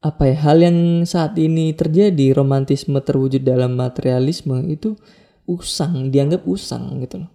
[0.05, 0.79] apa ya hal yang
[1.09, 4.95] saat ini terjadi romantisme terwujud dalam materialisme itu
[5.49, 7.31] usang dianggap usang gitu loh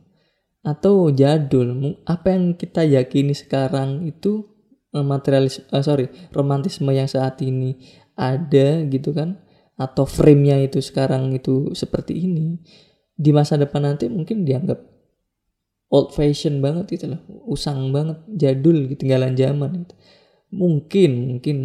[0.62, 4.45] atau jadul apa yang kita yakini sekarang itu
[4.93, 7.82] eh, materialis uh, sorry romantisme yang saat ini
[8.13, 9.41] ada gitu kan
[9.74, 12.62] atau frame-nya itu sekarang itu seperti ini
[13.17, 14.78] di masa depan nanti mungkin dianggap
[15.89, 19.95] old fashion banget gitu loh usang banget jadul ketinggalan zaman gitu.
[20.54, 21.58] mungkin mungkin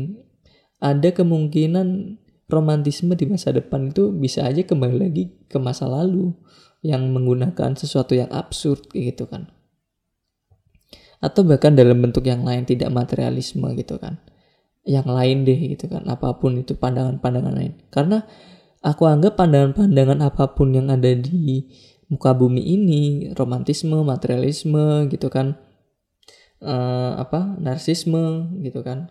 [0.83, 6.31] ada kemungkinan romantisme di masa depan itu bisa aja kembali lagi ke masa lalu
[6.85, 9.51] yang menggunakan sesuatu yang absurd gitu kan.
[11.19, 14.21] Atau bahkan dalam bentuk yang lain tidak materialisme gitu kan.
[14.87, 17.73] Yang lain deh gitu kan apa pun itu pandangan-pandangan lain.
[17.91, 18.23] Karena
[18.85, 21.67] aku anggap pandangan-pandangan apa pun yang ada di
[22.07, 23.03] muka bumi ini
[23.35, 25.59] romantisme materialisme gitu kan
[26.63, 29.11] uh, apa narsisme gitu kan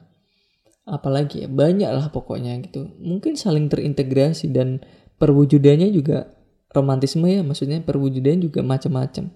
[0.86, 2.93] apalagi ya banyak lah pokoknya gitu.
[3.01, 4.86] Mungkin saling terintegrasi dan
[5.17, 6.29] perwujudannya juga
[6.71, 9.33] romantisme ya maksudnya perwujudan juga macam-macam.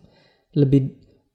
[0.53, 0.81] Lebih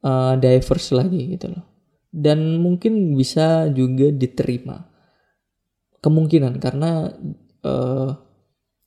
[0.07, 1.67] uh, diverse lagi gitu loh.
[2.15, 4.87] Dan mungkin bisa juga diterima.
[5.99, 7.11] Kemungkinan karena
[7.67, 8.11] uh,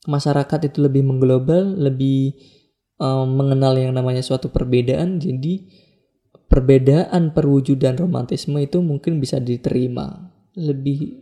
[0.07, 2.39] masyarakat itu lebih mengglobal lebih
[3.03, 5.19] uh, mengenal yang namanya suatu perbedaan.
[5.19, 5.67] Jadi
[6.47, 11.21] perbedaan perwujudan romantisme itu mungkin bisa diterima lebih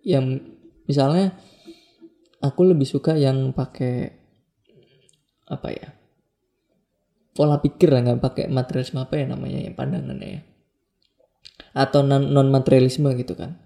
[0.00, 0.40] yang
[0.88, 1.36] misalnya
[2.40, 4.16] aku lebih suka yang pakai
[5.46, 5.88] apa ya
[7.36, 10.42] pola pikir lah nggak pakai materialisme apa ya namanya ya pandangannya ya.
[11.76, 13.60] Atau non, non materialisme gitu kan.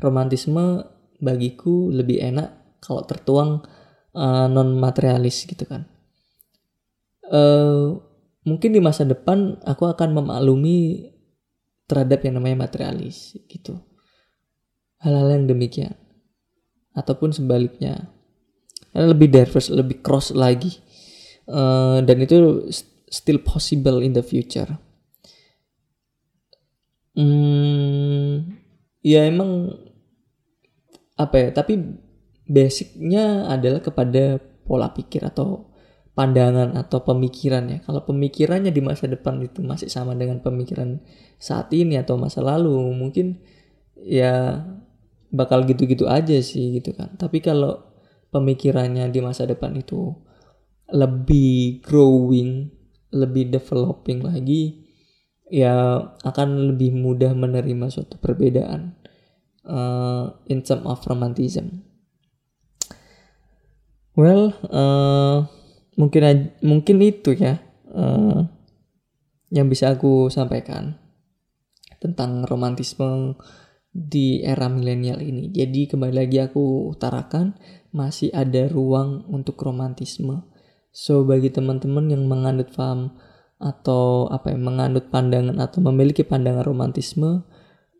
[0.00, 0.88] Romantisme
[1.20, 3.60] bagiku lebih enak kalau tertuang
[4.16, 5.84] uh, non materialis gitu kan.
[7.28, 8.00] Uh,
[8.48, 11.12] mungkin di masa depan aku akan memaklumi
[11.84, 13.76] terhadap yang namanya materialis gitu
[15.02, 15.94] hal-hal yang demikian.
[16.94, 18.10] Ataupun sebaliknya.
[18.94, 20.78] Lebih diverse lebih cross lagi.
[21.48, 22.68] Uh, dan itu
[23.08, 24.68] still possible in the future.
[27.18, 28.54] Hmm,
[29.02, 29.74] ya emang
[31.18, 31.74] apa ya tapi
[32.46, 35.68] basicnya adalah kepada pola pikir atau
[36.18, 37.78] pandangan atau pemikiran ya.
[37.86, 40.98] Kalau pemikirannya di masa depan itu masih sama dengan pemikiran
[41.38, 43.38] saat ini atau masa lalu, mungkin
[44.02, 44.66] ya
[45.28, 47.14] bakal gitu-gitu aja sih gitu kan.
[47.16, 47.84] Tapi kalau
[48.32, 50.12] pemikirannya di masa depan itu
[50.88, 52.72] lebih growing,
[53.12, 54.88] lebih developing lagi,
[55.48, 58.96] ya akan lebih mudah menerima suatu perbedaan
[59.68, 61.84] uh, in term of romanticism.
[64.18, 65.46] Well, uh,
[65.94, 67.62] mungkin mungkin itu ya
[67.92, 68.48] uh,
[69.48, 70.98] yang bisa aku sampaikan
[71.98, 73.38] tentang romantisme
[73.98, 75.50] di era milenial ini.
[75.50, 77.58] Jadi kembali lagi aku utarakan
[77.90, 80.46] masih ada ruang untuk romantisme.
[80.94, 83.18] So bagi teman-teman yang menganut paham
[83.58, 87.42] atau apa ya menganut pandangan atau memiliki pandangan romantisme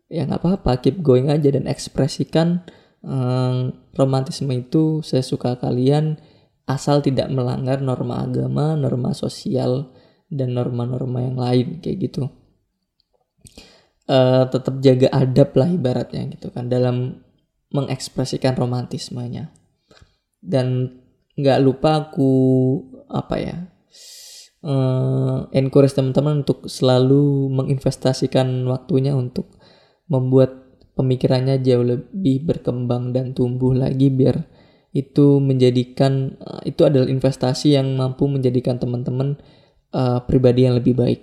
[0.07, 2.63] ya nggak apa-apa keep going aja dan ekspresikan
[3.03, 6.15] um, romantisme itu saya suka kalian
[6.69, 9.89] asal tidak melanggar norma agama, norma sosial,
[10.29, 12.29] dan norma-norma yang lain kayak gitu.
[14.09, 17.21] Uh, tetap jaga adab lah ibaratnya gitu kan dalam
[17.69, 19.53] mengekspresikan romantismenya.
[20.41, 20.97] Dan
[21.37, 22.33] nggak lupa aku
[23.07, 23.57] apa ya
[24.63, 29.55] uh, encourage teman-teman untuk selalu menginvestasikan waktunya untuk
[30.11, 30.67] membuat
[30.99, 34.43] pemikirannya jauh lebih berkembang dan tumbuh lagi biar
[34.91, 39.37] itu menjadikan uh, itu adalah investasi yang mampu menjadikan teman-teman
[39.93, 41.21] uh, pribadi yang lebih baik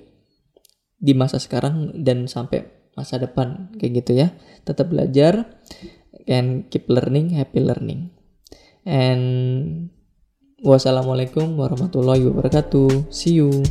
[0.97, 2.65] di masa sekarang dan sampai
[2.97, 4.33] masa depan kayak gitu ya.
[4.65, 5.47] Tetap belajar
[6.27, 8.11] and keep learning happy learning.
[8.83, 9.93] And
[10.65, 13.13] wassalamualaikum warahmatullahi wabarakatuh.
[13.13, 13.63] See you